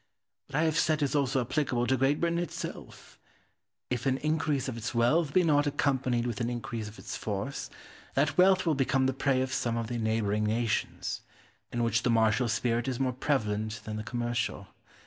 What 0.47 0.55
I 0.57 0.63
have 0.63 0.79
said 0.79 1.03
is 1.03 1.13
also 1.13 1.41
applicable 1.41 1.85
to 1.85 1.95
Great 1.95 2.19
Britain 2.19 2.39
itself. 2.39 3.19
If 3.91 4.07
an 4.07 4.17
increase 4.17 4.67
of 4.67 4.75
its 4.75 4.95
wealth 4.95 5.31
be 5.31 5.43
not 5.43 5.67
accompanied 5.67 6.25
with 6.25 6.41
an 6.41 6.49
increase 6.49 6.87
of 6.87 6.97
its 6.97 7.15
force 7.15 7.69
that 8.15 8.35
wealth 8.35 8.65
will 8.65 8.73
become 8.73 9.05
the 9.05 9.13
prey 9.13 9.43
of 9.43 9.53
some 9.53 9.77
of 9.77 9.89
the 9.89 9.99
neighbouring 9.99 10.45
nations, 10.47 11.21
in 11.71 11.83
which 11.83 12.01
the 12.01 12.09
martial 12.09 12.49
spirit 12.49 12.87
is 12.87 12.99
more 12.99 13.13
prevalent 13.13 13.81
than 13.83 13.97
the 13.97 14.03
commercial. 14.03 14.69